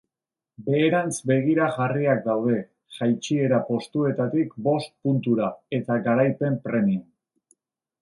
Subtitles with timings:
[0.69, 2.57] Beherantz begira jarriak daude,
[2.97, 7.09] jaitsiera postuetatik bost puntura, eta garaipen premian.